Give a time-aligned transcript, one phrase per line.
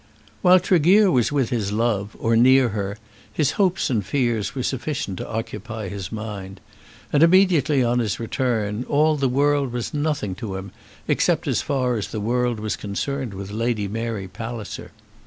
[0.41, 2.97] While Tregear was with his love, or near her,
[3.31, 6.59] his hopes and fears were sufficient to occupy his mind;
[7.13, 10.71] and immediately on his return, all the world was nothing to him,
[11.07, 14.89] except as far as the world was concerned with Lady Mary Palliser.